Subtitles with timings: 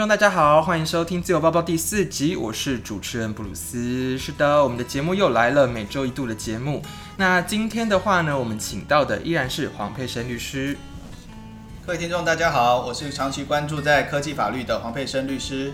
[0.00, 4.16] 众，大家好，欢迎收听《自由包包》第四集，我是主持人布鲁斯。
[4.16, 6.80] 是的，我们的节目又来了，每周一度的节目。
[7.18, 10.74] 那今天的话呢，我们请到的依然是黄佩生律师。
[11.84, 15.70] 各位听众，大家好，我是长期关注在科技法律的黄佩生律师。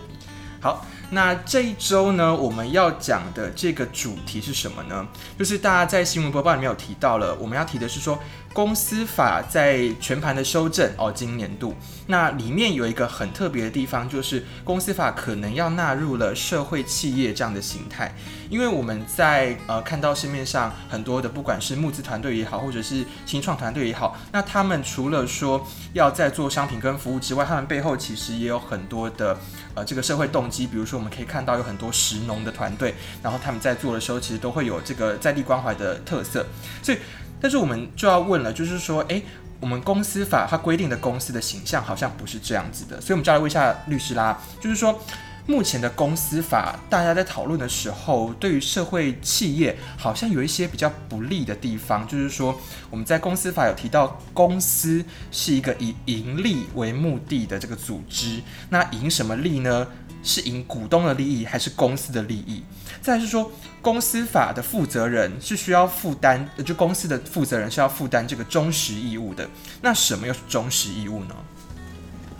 [0.61, 0.85] 好。
[1.11, 5.07] 那这一周呢，我们要讲的这个主题是什么呢？
[5.39, 8.19] 就是大家在新闻播报里面有提到了，我们要提的是说，
[8.53, 11.77] 公司法在全盘的修正哦，今年度
[12.09, 18.13] 那里面有一个很特别的地方，就是公司法可能要纳入了社会企业这样的形态，
[18.51, 29.39] 因为我们在呃看到市面上很多的，不管是募资团队也好，或者是新创团队也好，那他们除了说要在做商品跟服务之外，他们背后其实也有很多的
[29.77, 30.96] 呃这个社会动机，比如说。
[30.97, 36.47] 我们可以看到有很多石农的团队，然后他们在做的时候，其实都会有这个在地关怀的特色。
[36.83, 36.99] 所以，
[37.41, 39.23] 但是我们就要问了，就是说，诶，
[39.61, 45.01] 我们公司法它规定的公司的形象好像不是这样子的，所以我们就来问一下律师啦，就是说。
[45.49, 52.59] 目前的公司法，大家在讨论的时候，对于社会企业好像有一些比较不利的地方，就是说
[52.91, 59.87] 我们在公司法有提到，公司是一个以盈利为目的的这个组织，那赢什么利呢？
[60.27, 62.63] 是赢股东的利益还是公司的利益？
[63.01, 69.49] 再是说，公司法的负责人是需要负担，就公司的负责人是要负担这个忠实义务的，
[69.81, 71.35] 那什么又是忠实义务呢？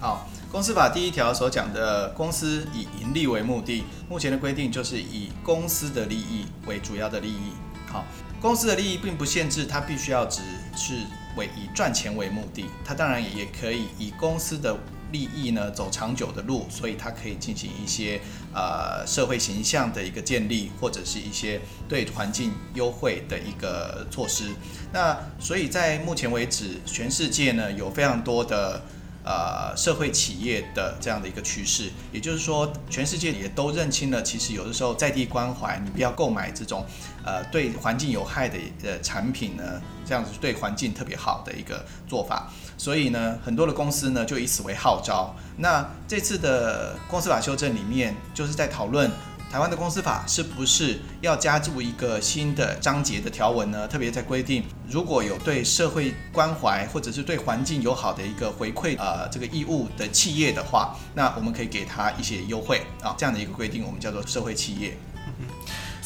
[0.01, 0.29] 好。
[0.53, 7.51] 公司法第一条所讲的公司以盈利为目的，目前的规定就是以公司的利益为主要的利益。
[7.91, 8.07] 好，
[8.41, 10.41] 公司的利益并不限制它必须要只
[10.75, 10.95] 是
[11.37, 14.75] 为以赚钱为目的，它当然也可以以公司的
[15.13, 18.21] 利益呢走长久的路，所以它可以进行一些
[18.55, 24.45] 呃社会形象的一个建立，或者是一些对环境优惠的一个措施。
[24.93, 28.83] 那所以在目前为止，全世界呢有非常多的。
[29.27, 36.87] 呃，社会企业的这样的一个趋势，也就是说，全世界也都认清了，其实有的时候在地关怀，你不要购买这种
[37.25, 42.49] 呃对环境有害的呃产品呢，这样子对环境特别好的一个做法。
[42.79, 45.35] 所以呢，很多的公司呢就以此为号召。
[45.57, 49.11] 那这次的公司法修正里面，就是在讨论。
[49.51, 53.89] 台湾的公司法是不是要加注一个新的章节的条文呢？
[53.89, 64.99] 特别在规定，如果有对社会关怀或者是对环境友好的一个回馈，呃，这个义务的企业的话，那我们可以给他一些优惠啊，这样的一个规定，我们叫做社会企业。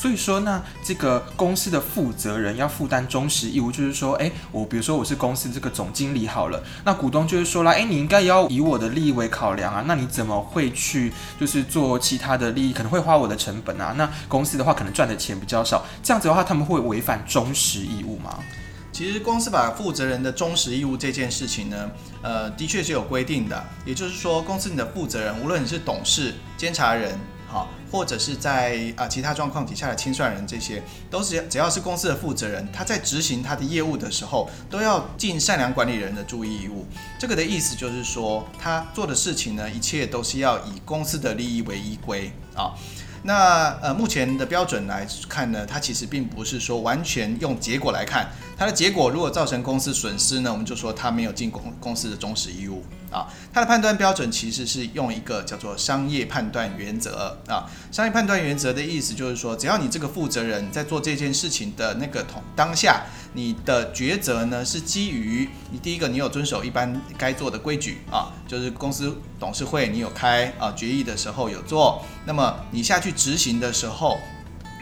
[0.00, 13.92] 所以说，那这个公司的负责人要负担忠实义务，就是说，诶，我比如说我是公司这个总经理好了，那股东就是说啦，诶，你应该要以我的利益为考量啊，那你怎么会去就是做其他的利益，可能会花我的成本啊？
[13.98, 18.38] 那公司的话可能赚的钱比较少，这样子的话，他们会违反忠实义务吗？
[18.92, 21.90] 其实公司法负责人的忠实义务这件事情呢，
[22.22, 27.18] 呃，的确是有规定的，也就是说，公司你的负责人，无论你是董事、监察人。
[27.50, 30.80] 好，或者是在啊其他状况底下的清算人，这些
[31.10, 36.86] 都是只要是公司的负责人，他在执行他的业务的时候，都要尽善良管理人的注意义务。
[37.18, 42.72] 这个的意思就是说，他做的事情呢，一切都是要以公司的利益为依归啊。
[43.22, 53.26] 那呃，目前的标准来看呢，它其实并不是说完全用结果来看，它的结果如果造成公司损失呢，我们就说它没有尽公公司的忠实义务啊。
[53.54, 57.64] 它的判断标准其实是用一个叫做商业判断原则啊。
[57.90, 74.18] 商业判断原则的意思就是说，只要你这个负责人在做这件事情的那个同当下，你的抉择呢是基于你第一个，你有遵守一般该做的规矩啊，就是公司董事会你有开啊决议的时候有做，那么你下去执行的时候，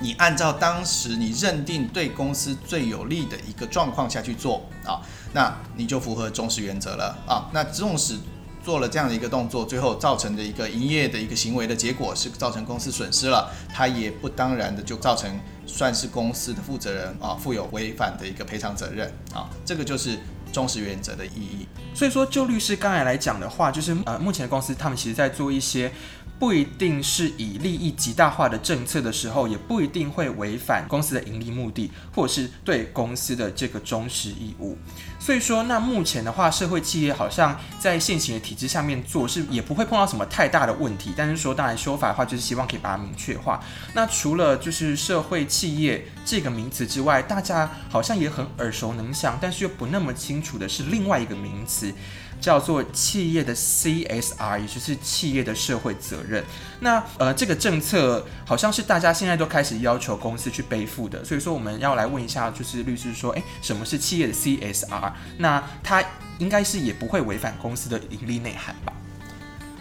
[0.00, 5.00] 你按照当时你认定对公司最有利的一个状况下去做啊，
[5.32, 7.50] 那你就符合忠实原则了啊。
[7.52, 8.17] 那纵使
[8.64, 15.38] 做了这样的一个动作，最后造成的一个营业的一个行为的结果是造成公司损失了，它也不当然的就造成。
[15.70, 20.19] 算是公司的负责人啊，负有违反的一个赔偿责任啊，这个就是
[20.50, 21.69] 忠实原则的意义。
[21.94, 25.93] 所以说，就律师刚才来讲的话，就是呃，目前公司他们其实在做一些。
[26.38, 34.76] 不一定是以利益极大化的政策的时候，也不一定会违反公司的盈利目的，或者是对公司的这个忠实义务。
[35.19, 41.12] 所以说，那目前的话，社会企业好像在现行的体制下面做，是也不会碰到什么太大的问题。
[41.16, 43.60] 但是说，当然修法的话，就是希望可以把它明确化。
[43.94, 51.92] 那除了就是社会企业这个名词之外，大家好像也很耳熟能详，但是又不那么清楚的是另外一个名词。
[52.40, 56.44] 叫做企业的 CSR，也就是企业的社会责任。
[56.81, 61.25] 那呃，这个政策好像是大家现在都开始要求公司去背负的。
[61.25, 65.12] 所以说，我们要来问一下，就是律师说，诶，什么是企业的 CSR？
[65.38, 66.02] 那它
[66.38, 68.93] 应该是也不会违反公司的盈利内涵吧？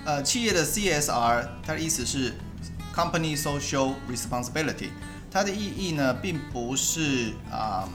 [0.06, 2.34] 呃，企业的 CSR，它的意思是
[2.96, 4.90] Company Social Responsibility，
[5.30, 7.88] 它的意义呢，并不是啊、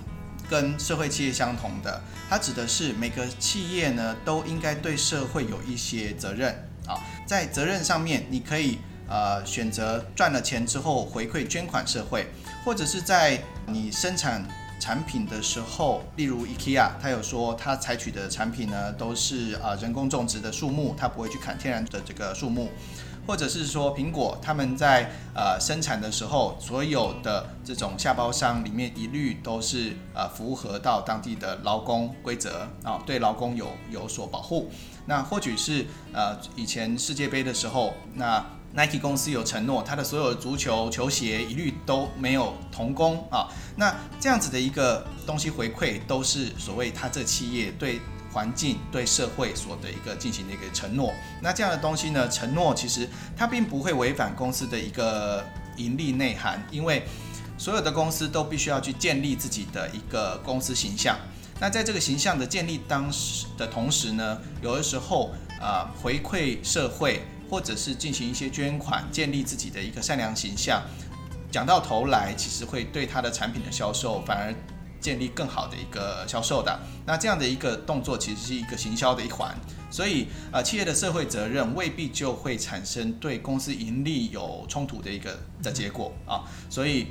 [0.52, 6.52] 跟社会企业相同的，它指的是每个企业呢都应该对社会有一些责任
[6.86, 8.76] 啊，在责任上面，你可以
[9.08, 12.26] 呃选择赚了钱之后回馈捐款社会，
[12.66, 14.46] 或者是在你生产。
[14.82, 22.68] 产品的时候，例如 IKEA，它有说它采取的产品呢都是啊人工种植的树木，它不会去砍天然的这个树木，
[23.26, 34.70] 或者是说苹果他们在呃生产的时候，所有的这种下包商里面一律都是呃符合到当地的劳工规则啊，对劳工有有所保护。
[35.06, 43.48] 那或许是呃以前世界杯的时候，那 Nike 公司有承诺，它的所有的足球球鞋一律都没有童工啊。
[43.76, 48.00] 那这样子的一个东西回馈，都是所谓它这企业对
[48.32, 51.12] 环境、对社会所的一个进行的一个承诺。
[51.42, 55.44] 那这样的东西呢，承诺其实它并不会违反公司的一个
[55.76, 57.04] 盈利内涵，因为
[57.58, 61.16] 所有的公司都必须要去建立自己的一个公司形象。
[61.60, 65.30] 那在这个形象的建立当时的同时呢，有的时候
[65.60, 67.22] 啊、回馈社会。
[67.50, 70.80] 或者是进行一些捐款，建立自己的一个善良形象，
[71.50, 74.54] 讲到头来，其实会对它的产品的销售反而
[75.02, 76.80] 建立更好的一个销售的。
[77.04, 79.54] 那这样的一个动作，其实是一个行销的一环。
[79.90, 86.48] 所以，呃，企业的社会责任未必就会产生对公司盈利有冲突的一个的结果啊。
[86.70, 87.08] 所以，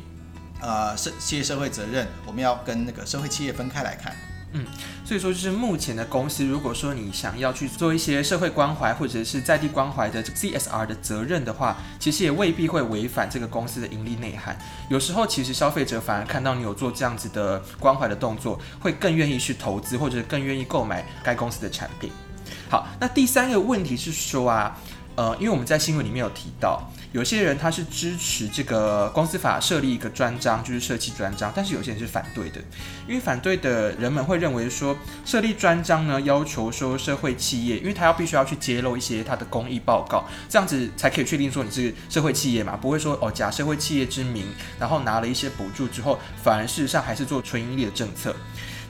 [0.61, 4.15] 呃，社企业社会责任，我们要跟那个社会企业分开来看。
[4.53, 4.65] 嗯，
[5.05, 14.57] 所以说就是目前的公司，如果说你想要去做一些社会关怀或者是在地关怀的 CSR 的责任的话，其实也未必会违反这个公司的盈利内涵。
[14.89, 22.11] 有时候其实消费者反而看到你有做这样子的关怀的动作，会更愿意去投资或者更愿意购买该公司的产品。
[22.69, 24.77] 好，那第三个问题是说啊，
[25.15, 26.81] 呃，因为我们在新闻里面有提到。
[27.11, 32.61] 有些人他是支持这个公司法设立一个专章，就是社企专章，但是有些人是反对的，
[33.05, 44.45] 因为反对的人们会认为说，设立专章呢，要求说社会企业，因为他要必须要去揭露一些他的公益报告，这样子才可以确定说你是社会企业嘛，不会说哦假社会企业之名，
[44.79, 48.33] 然后拿了一些补助之后，反而事实上还是做纯盈利的政策。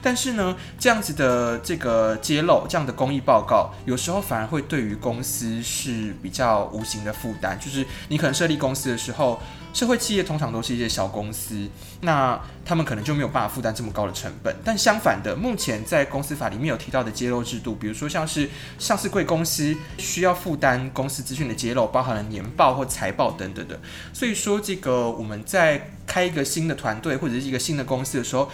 [0.02, 7.58] 但是呢，这样子的这个揭露，这样的公益报告，有时候反而会对于公司是比较无形的负担。
[7.60, 9.40] 就是你可能设立公司的时候，
[9.72, 11.68] 社会企业通常都是一些小公司，
[12.00, 14.54] 那他们可能就没有办法负担这么高的成本。
[14.64, 18.50] 但相反的，目前在公司法里面有提到的揭露制度，比如说像是
[18.80, 23.78] 上市贵公司需要负担公司资讯的揭露，包含了年报或财报等等的。
[24.12, 28.50] 所以说，这个我们在开一个新的团队或者是一个新的公司的时候。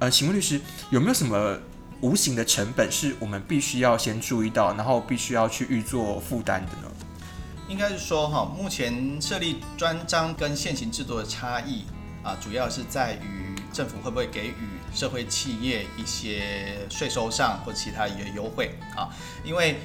[0.00, 0.58] 呃，请问律师
[0.88, 1.58] 有没有什么
[2.00, 6.90] 无形的成本是我们必须要先注意到，然后必须要去预做负担的呢？
[7.68, 11.84] 应该是说哈，目前设立专章跟现行制度的差异
[12.22, 14.54] 啊，主要是在于政府会不会给予
[14.94, 19.14] 社会企业一些税收上或其他一些优惠啊？
[19.44, 19.80] 因为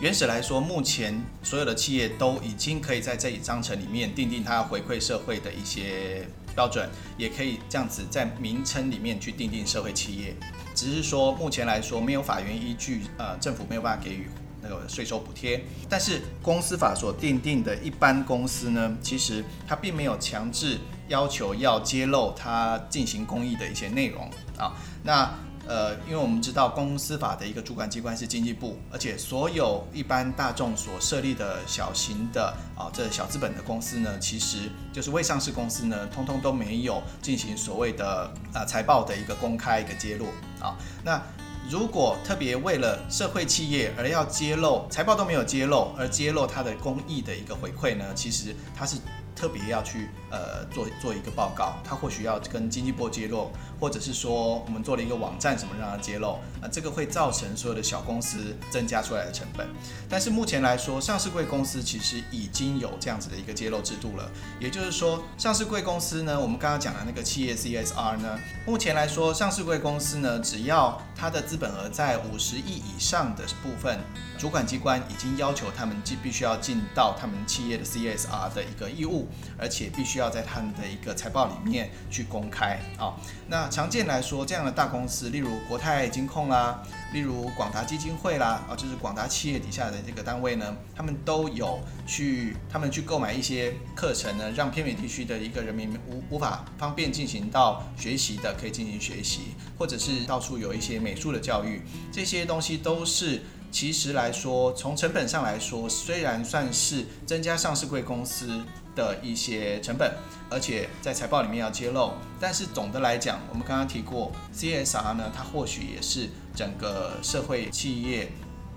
[0.00, 6.26] 原始来说，目前所有的企业都已经可以在这一章程里面订定它要回馈社会的一些。
[6.54, 10.34] 标准也可以这样子在名称里面去定定社会企业，
[10.74, 14.28] 只是说目前来说没有法源依据，呃，政府没有办法给予
[14.62, 15.64] 那个税收补贴。
[15.88, 20.78] 但是公司法所定定的一般公司呢，其实它并没有强制
[21.08, 24.72] 要求要揭露它进行公益的一些内容啊。
[25.02, 25.32] 那
[25.66, 40.26] 呃，因为我们知道公司法的一个主管机关是经济部，而且所有一般大众所设立的小型的啊，这小资本的公司呢，其实就是未上市公司呢，通通都没有进行所谓的啊财报的一个公开一个揭露
[40.60, 40.76] 啊。
[41.04, 41.22] 那
[41.70, 48.96] 如果特别为了社会企业而要揭露财报都没有揭露，而揭露它的公益的一个回馈呢，其实它是。
[49.36, 59.66] 特别要去呃做做一个报告，他或许要跟经济部揭露，或者是说我们做了一个网站什么让他揭露，那这个会造成所有的小公司增加出来的成本。
[60.08, 73.98] 但是目前来说，上市贵公司其实已经有这样子的一个揭露制度了，也就是说，上市贵公司呢，我们刚刚讲的那个企业 CSR 呢，目前来说，上市贵公司呢，只要它的资本额在五十亿以上的部分，
[74.38, 79.28] 主管机关已经要求他们既必须要尽到他们企业的 CSR 的一个义务。
[79.58, 83.16] 而且必须要在他们的一个财报里面去公开啊。
[83.48, 103.42] 那常见来说，这样的大公司，例如国泰金控啦，例如广达基金会啦，啊，就是广达企业底下的这个单位呢，他们都有去，他们去购买一些课程呢，让偏远地区的一个人民无无法方便进行到学习的，可以进行学习，或者是到处有一些美术的教育，这些东西都是。
[103.72, 108.60] 其实来说，从成本上来说，虽然算是增加上市贵公司
[108.94, 110.14] 的一些成本，
[110.50, 118.30] 而且在财报里面要揭露，但是总的来讲，我们刚刚提过 CSR 呢，它或许也是整个社会企业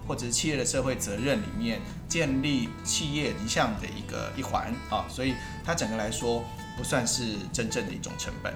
[0.08, 5.34] 或者是企业的社会责任里面建立企业形象的一个一环啊，所以
[5.66, 6.44] 它整个来说
[6.78, 8.54] 不算是真正的一种成本。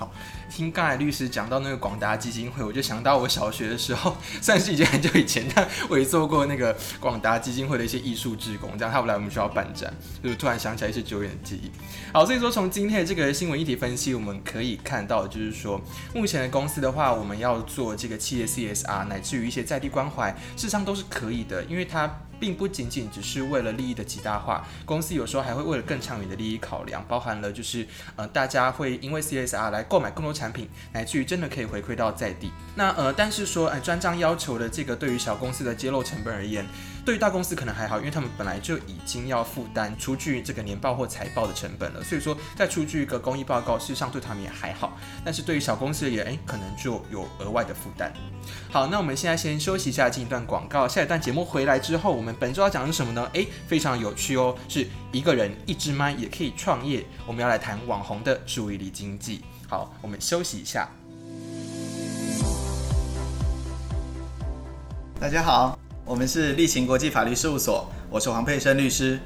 [0.00, 0.10] 好，
[0.50, 9.92] 听刚才律师讲到那个广达基金会，我就想到我小学的时候，算是已经很久以前，但我也做过那个广达基金会的一些艺术志工，这样他们来我们学校办展，
[10.22, 11.70] 就是突然想起来一些久远的记忆。
[12.14, 15.78] 好，所以说从今天的这个新闻议题分析，我们可以看到，就是说
[16.14, 22.10] 目前的公司的话，我们要做这个企业 CSR，乃至于一些在地关怀，事实上都是可以的，因为它。
[22.40, 32.50] 并不仅仅只是为了利益的极大化，公司有时候还会为了更长远的利益考量，包含了就是呃大家会因为 CSR 来购买更多产品，乃至于真的可以回馈到在地。
[32.74, 36.66] 那呃但是说哎专章要求的这个对于小公司的揭露成本而言，
[37.04, 44.96] 对于大公司可能还好，因为他们本来就已经要负担出具这个年报或财报的成本了，所以说再出具一个公益报告，事实上对他们也还好。
[45.24, 48.12] 但是对于小公司而言，哎，可能就有额外的负担。
[48.70, 50.86] 好，那我们现在先休息一下，进一段广告。
[50.88, 53.28] 下一段节目回来之后，我们本周要讲的是什么呢？
[53.32, 57.04] 诶，非常有趣哦，是一个人一支麦也可以创业。
[57.26, 59.42] 我们要来谈网红的注意力经济。
[59.68, 60.88] 好，我们休息一下。
[65.20, 69.18] 大家好，我们是立勤国际法律事务所，我是黄佩生律师。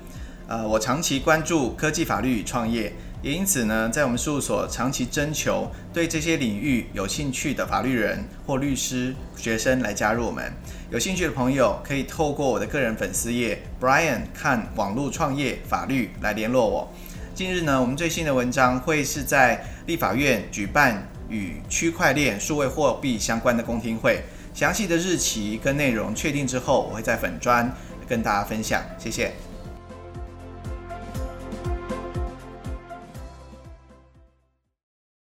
[0.46, 2.92] 呃，我长期关注科技法律与创业。
[3.22, 10.52] 也因此呢，在我们事务所长期征求对这些领域有兴趣的法律人或律师学生来加入我们。
[10.94, 16.88] 有兴趣的朋友可以透过我的个人粉丝页 Brian 看网络创业法律来联络我。
[17.34, 24.22] 近日呢，我们最新的文章会是在立法院举办与区块链数位货币相关的公听会，
[24.54, 27.68] 详细的日期跟内容确定之后，我会在粉专
[28.06, 28.80] 跟大家分享。
[28.96, 29.32] 谢谢。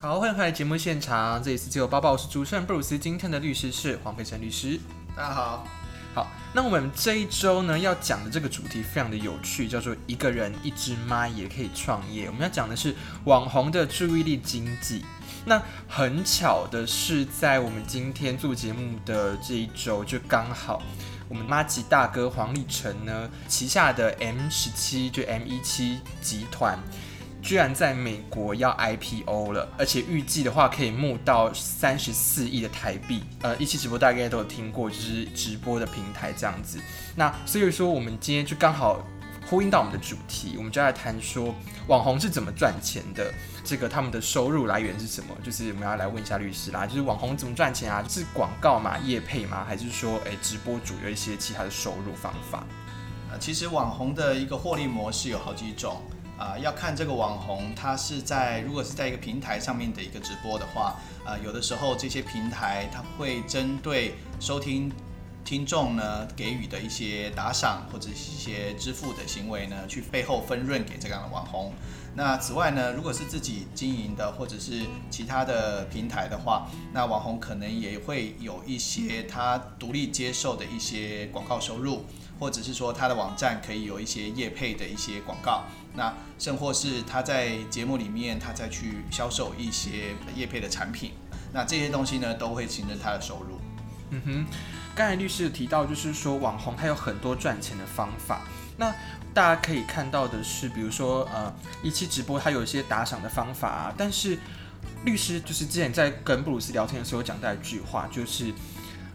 [0.00, 1.42] 好，欢迎回来节目现场。
[1.42, 2.98] 这里是自由播报，我是主持人布鲁斯。
[2.98, 4.78] 今天的律师是黄佩岑律师。
[5.16, 5.66] 大家好。
[6.14, 12.26] 好，那我们这一周呢要讲的这个主题非常的有趣，叫做一个人一支麦也可以创业。
[12.26, 12.94] 我们要讲的是
[13.24, 15.06] 网红的注意力经济。
[15.46, 20.82] 那很巧的是，在我们今天做节目的这一周，就刚好
[21.30, 26.78] 我们麻吉大哥黄立成呢旗下的 M 十七就 M 一七集团。
[27.46, 33.22] 居然在美国要 IPO 了，而且预计的话可以募到三十四亿的台币。
[33.40, 36.80] 呃，一期直播大概都有听过，就是直播的平台这样子。
[37.14, 39.00] 那所以说，我们今天就刚好
[39.48, 41.54] 呼应到我们的主题，我们就来谈说
[41.86, 45.32] 网红是怎么赚钱的，这个他们的收入来源是什么？
[45.44, 48.04] 就是我们要来问一下律师啦，就是网红怎么赚钱啊？
[48.08, 49.64] 是广告嘛，业配吗？
[49.64, 52.66] 还是说，诶，直播主有一些其他的收入方法？
[53.30, 56.02] 呃，其实网红的一个获利模式有好几种。
[56.38, 64.92] 啊、要看这个网红，他是在如果是在一个平台上面的一个直播的话，啊、有的时候这些平台他会针对收听
[65.44, 71.72] 听众呢给予的一些打赏或者一些支付的行为呢，去背后分润给这样的网红。
[72.14, 82.04] 那此外呢，如果是自己经营的或者是其他的平台的话，那网红可能也会有一些他独立接受的一些广告收入。
[82.38, 85.64] 或者是说他的网站可以有一些业配的一些广告，
[85.94, 91.12] 那甚或是他在节目里面他再去销售一些业配的产品，
[91.52, 93.58] 那这些东西呢都会形成他的收入。
[94.10, 94.46] 嗯哼，
[94.94, 98.42] 刚才律师有提到就是说网红他有很多赚钱的方法，
[98.76, 98.94] 那
[99.32, 101.52] 大家可以看到的是，比如说呃
[101.82, 104.38] 一期直播他有一些打赏的方法啊，但是
[105.04, 108.52] 律师就是之前在跟布鲁斯聊天的时候讲到一句话，就是。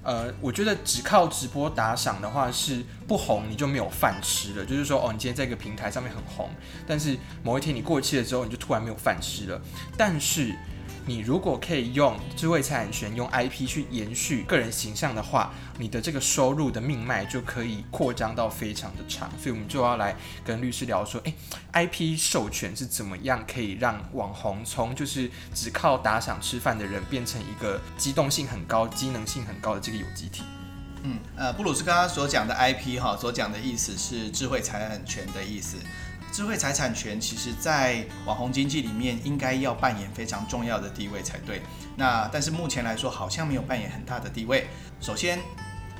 [0.04, 4.66] 呃，我觉得只靠直播打赏的话是不红，你就没有饭吃了。
[4.66, 6.50] 就是说，哦，你今天在一个平台上面很红，
[6.88, 9.62] 但是某一天你过气了之后，你就突然没有饭吃了。
[9.96, 10.56] 但是
[11.06, 19.30] 你如果可以用智慧财产权、用 IP 去延续个人形象的话，你的这个收入的命脉就可以扩张到非常的长。
[19.42, 20.16] 所以，我们就要来
[20.46, 21.34] 跟律师聊说，诶
[21.74, 30.44] ，IP 授权是怎么样可以让网红从就是只靠打赏吃饭的人，变成一个机动性很高、机能性很高的这个有机体？
[31.04, 35.78] 嗯，呃，布鲁斯刚刚所讲的 IP 哈，所讲的意思是智慧财产权的意思。
[36.32, 41.62] 智慧财产权其实，在网红经济里面应该要扮演非常重要的地位才对。
[41.98, 44.68] 那但是目前来说，好像没有扮演很大的地位。
[45.02, 45.40] 首先，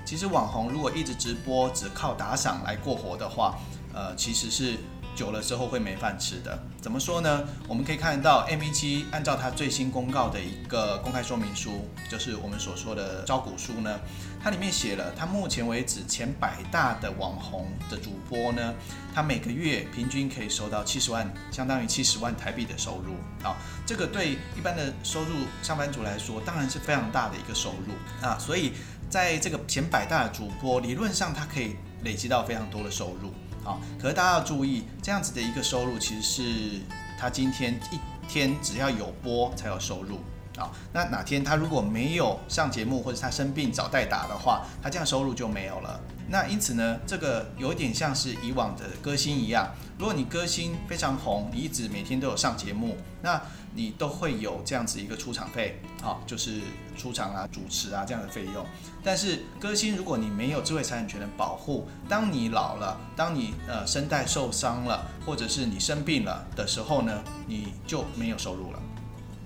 [0.06, 3.58] 其实网红如果一直直播，只靠打赏来过活的话，
[3.94, 4.78] 呃，其实是
[5.14, 6.58] 久了之后会没饭吃的。
[6.82, 7.44] 怎么说呢？
[7.68, 14.00] 我们可以看到 M17 按照它最新公告的一个公开说明书，就是我们所说的招股书呢，
[14.44, 18.74] 它里面写了，它目前为止前百大的网红的主播呢，
[19.14, 23.14] 他每个月平均可以收到七十万，相当于七十万台币的收入。
[23.48, 23.56] 啊，
[23.86, 28.38] 这个对一般的收入上班族来说，当然是非常大的一个收入啊。
[28.40, 28.74] 所以
[29.10, 33.32] 在这个前百大的主播，理论上它可以累积到非常多的收入。
[33.64, 36.82] 啊，可是大家要注意，这样子的一个收入，其实是
[37.20, 40.20] 他今天一天只要有播才有收入。
[40.62, 46.00] 好，那哪天他如果没有上节目，或者他生病找代打的话，他这样收入就没有了。
[46.30, 53.42] 那因此呢，这个有点像是以往的歌星一样，如果你歌星非常红，你一直每天都有上节目，那
[53.74, 56.62] 你都会有这样子一个出场费，好，就是
[56.96, 58.64] 出场啊、主持啊这样的费用。
[59.04, 68.80] 但是歌星，如果你没有智慧财产权的保护，当你老了，当你呃声带受伤了，或者是你生病了的时候呢，你就没有收入了。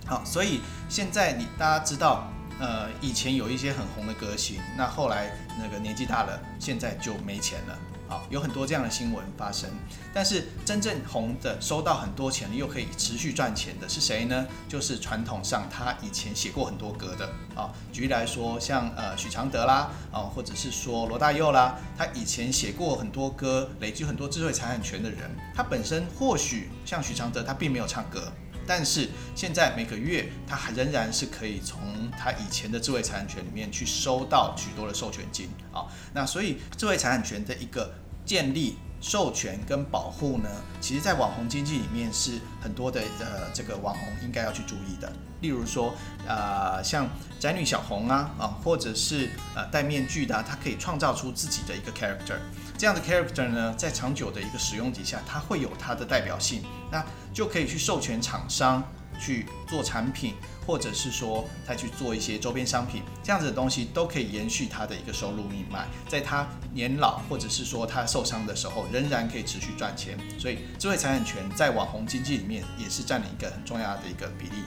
[0.05, 2.27] 好，所以现在你大家知道。
[2.57, 7.77] 呃，以前有一些很红的歌星，那后来那个年纪大了，现在就没钱了。
[8.07, 9.69] 好，有很多这样的新闻发生。
[10.13, 14.47] 但是真正红的，收到很多钱又可以持续赚钱的是谁呢？
[14.69, 17.25] 就是传统上他以前写过很多歌的。
[17.61, 28.31] 啊，举例来说，像呃许常德啦，啊，或者是说罗大佑啦，他以前写过很多歌，累积很多智慧财产权的人，他本身或许像许常德，他并没有唱歌。
[28.67, 31.79] 但是现在每个月，他还仍然是可以从
[32.17, 35.85] 他以前的智慧财产权里面去收到许多的授权金啊。
[36.13, 37.93] 那所以智慧财产权的一个
[38.25, 40.49] 建立、授权跟保护呢，
[40.81, 45.13] 其实在网红经济里面是很多的呃这个网红应该要去注意的。
[45.41, 45.93] 例如说，
[46.27, 47.07] 呃，像
[47.39, 52.39] 宅女小红啊啊，或者是呃戴面具的，他可以创造出自己的一个 character。
[52.79, 58.83] 这样的 character 呢，在长久的一个使用底下，它会有它的代表性，那就可以去授权厂商
[59.19, 60.33] 去做产品，
[60.65, 70.17] 或者是说再去做一些周边商品，这样子的东西都可以延续他的一个收入命脉，在他年老或者是说他受伤的时候，仍然可以持续赚钱。
[70.39, 74.63] 所以智慧财产权在网红经济里面也是占了一个很重要的一个比例。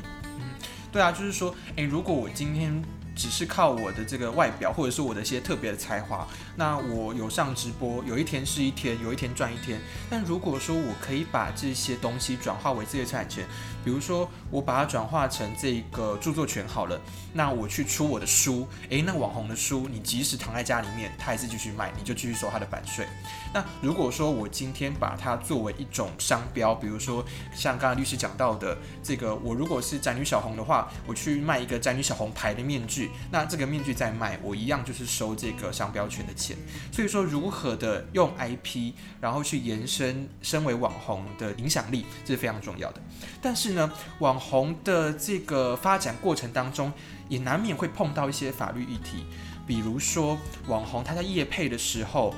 [0.90, 2.82] 对啊，就是说，诶，如果我今天。
[3.18, 9.80] 只是靠我的这个外表，或者是我的一些特别的才华，那我有上直播，有一天是一天，有一天赚一天。
[10.08, 13.44] 但如果说我可以把这些东西转化为这些财产权，
[13.88, 17.00] 比如说我把它转化成这个著作权好了，
[17.32, 23.06] 那我去出我的书，诶，那网红的书，你即使躺在家里面，他还是继续卖，你就继续收他的版税。
[23.54, 27.24] 那如果说我今天把它作为一种商标，比如说
[27.54, 33.10] 像刚刚律师讲到的这个，我如果是宅女小红的话，我去卖一个宅女小红牌的面具。
[33.30, 36.54] 那这个面具在卖，我一样就是收这个商标权的钱。
[36.92, 43.00] 所以说，如何的用 IP，然后去延伸身为网红的影响力，这是非常重要的。
[43.40, 43.77] 但是，
[44.20, 46.90] 网红的这个发展过程当中，
[47.28, 49.26] 也难免会碰到一些法律议题，
[49.66, 52.34] 比如说网红他在夜配的时候，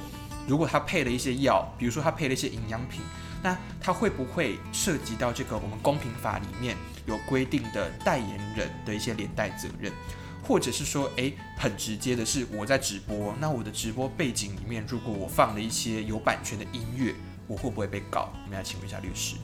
[0.49, 3.01] 如果他配了一些药，比如说他配了一些营养品，
[3.43, 6.77] 那他会不会涉及到这个我们公平法里面
[7.07, 9.93] 有规定的代言人的一些连带责任？
[10.43, 17.15] 或者是说，诶，很直接的是我在直播，那我的直播背景里面，如果我放了一些有版权的音乐，
[17.47, 18.31] 我会不会被告？
[18.45, 19.37] 我们要请问一下律师。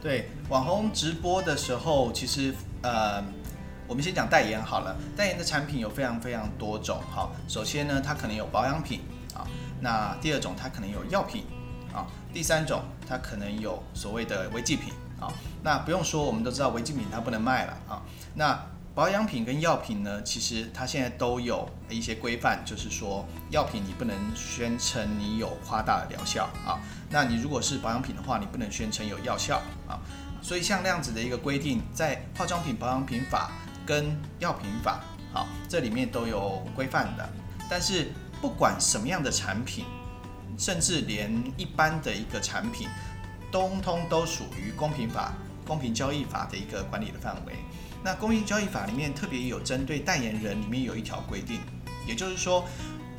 [0.00, 3.22] 对，网红直播的时候，其实呃，
[3.88, 4.96] 我们先讲代言好了。
[5.16, 7.30] 代言的产品有非常非常多种，哈。
[7.48, 9.00] 首先呢，它可能有保养品
[9.34, 9.44] 啊，
[9.80, 11.44] 那第二种它可能有药品
[11.92, 15.32] 啊，第三种它可能有所谓的违禁品啊。
[15.64, 18.02] 那不用说，我们都知道违禁品它不能卖了啊。
[18.34, 18.56] 那
[18.98, 26.82] 保养品跟药品呢，其实它现在都有一些规范，就是说药品你不能宣称你有夸大的疗效啊。
[27.08, 30.00] 那你如果是保养品的话，你不能宣称有药效啊。
[30.42, 33.52] 所以像那样子的一个规定，在化妆品保养品法
[33.86, 37.30] 跟药品法，好，这里面都有规范的。
[37.70, 39.84] 但是不管什么样的产品，
[40.58, 42.88] 甚至连一般的一个产品，
[43.52, 45.34] 通通都属于公平法、
[45.64, 47.52] 公平交易法的一个管理的范围。
[48.08, 51.60] 那公益交易法里面特别有针对代言人，里面有一条规定，
[52.06, 52.64] 也就是说，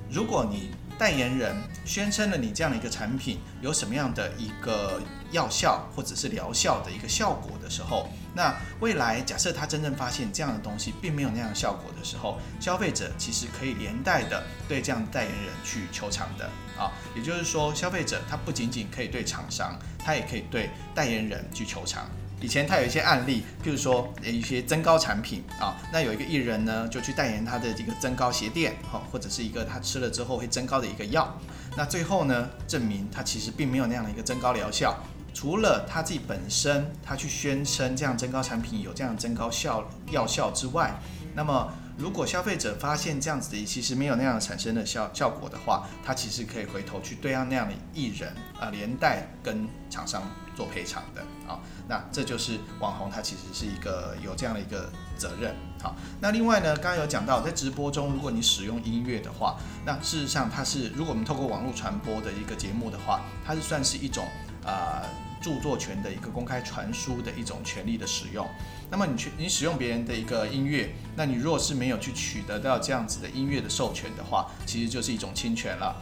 [0.10, 5.00] 如果你代言人宣称了你这样的一个产品有什么样的一个
[5.30, 16.50] 药效或者是疗效的一个效果的时候，那未来假设他真正发现这样的东西并没有那样的效果的时候，消费者其实可以连带的对这样的代言人去求偿的
[16.80, 22.10] 啊，也就是说，消费者他不仅仅可以对厂商，他也可以对代言人去求偿。
[22.42, 31.38] 以前他有一些案例，譬如说一些增高产品啊，那有一个艺人呢，就去代言他的这个增高鞋垫，哈，或者是一个他吃了之后会增高的一个药，
[31.76, 34.98] 那最后呢，证明他其实并没有那样的一个增高疗效，
[35.34, 40.98] 除了他自己本身他去宣称这样增高产品有这样增高效药效之外，
[41.36, 50.24] 那么如果消费者发现这样子的其实没有那样产生的效效果的话，他其实可以回头去对抗那样的艺人啊，连带跟厂商
[50.56, 51.60] 做赔偿的啊。
[51.90, 55.54] 那这就是网红他其实是一个有这样的一个责任。
[55.82, 64.26] 好，那另外呢，刚刚有讲到在直播中，如果你使用音乐的话，那事实上它是如果我们透过网络传播的一个节目的话，它是算是一种
[64.66, 65.04] 啊。
[65.42, 68.48] 著作权的一个公开传输的一种权利的使用，
[68.92, 75.96] 那么你去你使用别人的一个音乐，那你若是没有去取得到这样子的音乐的授权的话，其实就是一种侵权了。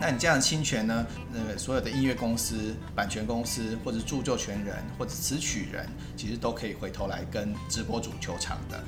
[0.00, 8.80] 那你这样侵权呢，那个所有的音乐公司、版权公司或者著作权人或者词曲人，其实都可以回头来跟直播主求偿的。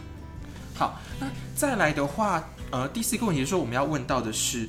[0.74, 1.26] 好，那
[1.56, 4.68] 再来的话，呃，第四个问题是说我们要问到的是。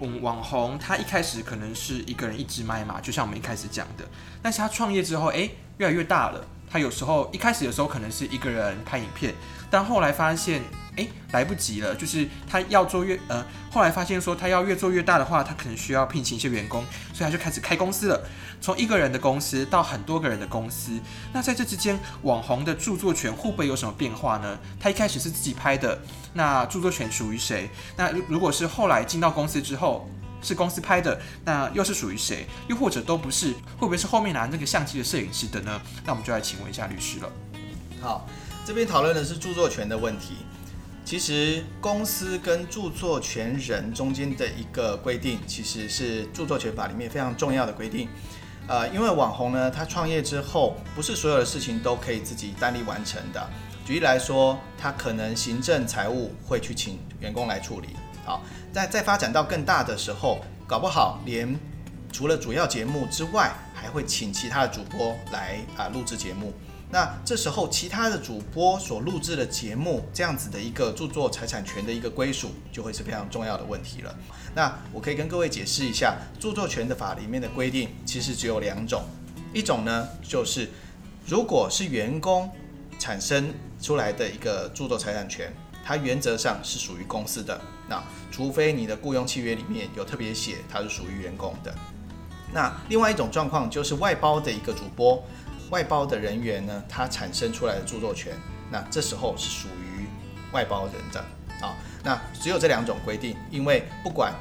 [0.00, 4.04] 嗯，网红他一开始可能是一个人一直卖嘛，就像我们一开始讲的。
[4.42, 6.44] 但是他创业之后，诶，越来越大了。
[6.70, 9.34] 他有时候一开始的时候可能是一个人拍影片，
[9.70, 10.62] 但后来发现。
[10.96, 18.20] 诶，来不及了，就是他要做越呃，后来发现说他要越做越大的话，他可能需要聘请一些员工，所以他就开始开公司了，
[18.60, 20.98] 从一个人的公司到很多个人的公司。
[21.32, 24.58] 那在这之间，网红的著作权会不会有什么变化呢？
[24.80, 26.02] 他一开始是自己拍的，
[26.34, 27.70] 那著作权属于谁？
[27.96, 30.10] 那如果是后来进到公司之后，
[30.42, 32.46] 是公司拍的，那又是属于谁？
[32.68, 35.80] 又或者都不是，会不会是后面拿那个相机的摄影师的呢？
[36.04, 37.30] 那我们就来请问一下律师了。
[38.00, 38.26] 好，
[38.64, 40.36] 这边讨论的是著作权的问题。
[41.04, 48.08] 其实公司跟著作权人中间的一个规定，其实是著作权法里面非常重要的规定。
[48.68, 53.50] 呃，因为网红呢，他创业之后，不是所有的事情都可以自己单立完成的。
[53.84, 57.88] 举例来说，他可能行政财务会去请员工来处理。
[58.30, 61.58] 好，在在发展到更大的时候，搞不好连
[62.12, 66.52] 除了主要节目之外，还会请其他的主播来啊录制节目。
[66.92, 74.14] 那这时候，其他的主播所录制的节目，这样子的一个著作财产权的一个归属，就会是非常重要的问题了。
[74.54, 79.02] 那我可以跟各位解释一下，著作权的法里面的规定，其实只有两种，
[79.52, 80.70] 一种呢，就是
[81.26, 82.48] 如果是员工
[82.96, 85.52] 产生出来的一个著作财产权，
[85.84, 87.60] 它原则上是属于公司的，
[87.90, 91.74] 那除非你的雇佣契约里面有特别写它是属于员工的。
[92.54, 95.22] 那另外一种状况就是外包的一个主播。
[95.70, 98.32] 外包的人员呢，他产生出来的著作权，
[98.72, 100.04] 那这时候是属于
[100.52, 101.20] 外包人的
[101.64, 101.76] 啊。
[102.02, 104.34] 那只有这两种规定，因为不管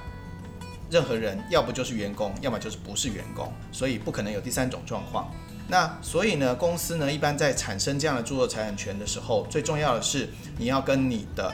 [0.90, 5.32] 任何人，要不就是员工，要么就是不是员工，所以不可能有第三种状况。
[5.68, 11.54] 那所以呢，公司呢一般在产生这样的著作财产权的时候，最重要的是你要跟你的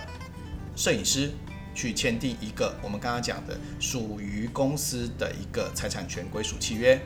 [0.78, 1.30] 摄影师
[1.76, 7.00] 去签订一个我们刚刚讲的属于公司的一个财产权归属契约。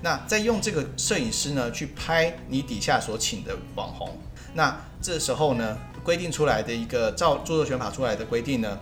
[0.00, 4.16] 那再用这个摄影师呢去拍你底下所请的网红，
[4.54, 8.78] 那这时候呢规定出来的一个照著作权法出来的规定呢，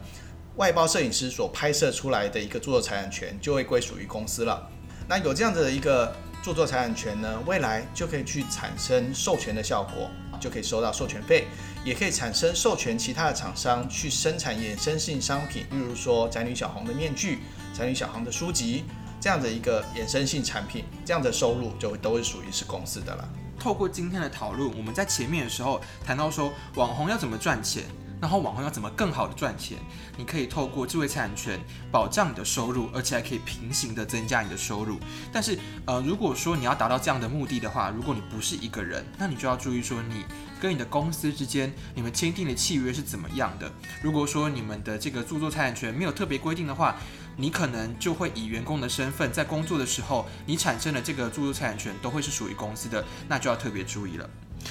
[0.56, 4.70] 外包摄影师所拍摄出来的一个著作财产权就会归属于公司了。
[5.08, 11.46] 那有这样子的一个著作财产权呢，未来就可以去产生授权的效果，就可以收到授权费，
[11.84, 17.40] 也可以产生授权其他的厂商去生产衍生性商品，例如说宅女小红的面具、
[17.72, 18.84] 宅女小红的书籍。
[19.22, 23.28] 这样的一个衍生性产品，这样的收入就都是属于是公司的了。
[23.58, 27.82] 透过今天的讨论，我们在前面的时候谈到说，网红要怎么赚钱，
[28.20, 29.78] 然后网红要怎么更好的赚钱。
[30.16, 31.58] 你可以透过智慧财产权
[31.90, 34.98] 保障你的收入，而且还可以平行的增加你的收入。
[35.32, 40.24] 但是，呃，如果说你要达到这样的目的的话，如果你不是一个人，那你就要注意说，你
[40.60, 43.72] 跟你的公司之间，你们签订的契约是怎么样的。
[44.02, 46.96] 如果说你们的这个著作财产权没有特别规定的话，
[47.36, 54.28] 你可能就会以员工的身份在工作的时候，你产生的这个著作财产权都会是属于公司的，那就要特别注意了。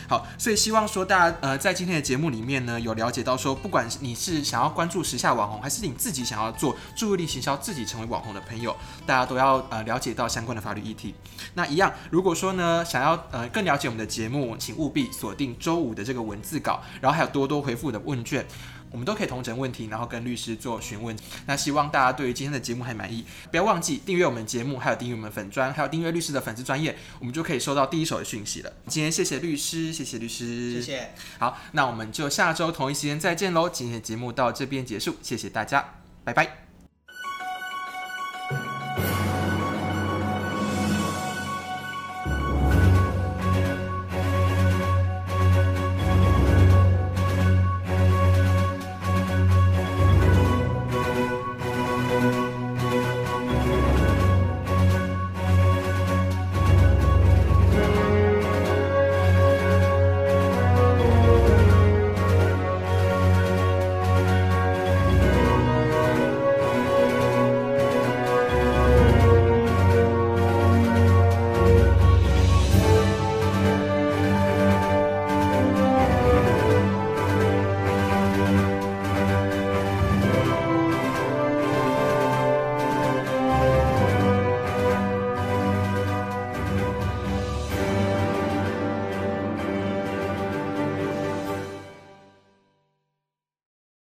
[0.08, 8.76] 好，所以希望说大家呃在今天的节目里面呢，有了解到说，不管是你是想要关注时下网红，还是你自己想要做注意力行销，自己成为网红的朋友，
[9.06, 11.14] 大家都要呃了解到相关的法律议题。
[11.54, 18.46] 那一样，如果说呢想要呃更了解我们的节目，请务必锁定周五的这个文字稿，然后还有多多回复的问卷。
[18.92, 21.16] 我们都可以同整问题，然后跟律师做询问。
[21.46, 28.74] 那希望大家对于今天的节目还满意，不要忘记订阅我们节目，还有订阅我们粉专，还有订阅律师的粉丝专业，我们就可以收到第一手的讯息了。
[28.88, 31.14] 今天谢谢律师，谢谢律师，谢谢。
[31.38, 33.70] 好，那我们就下周同一时间再见喽。
[33.70, 36.69] 今天的节目到这边结束，谢谢大家，拜拜。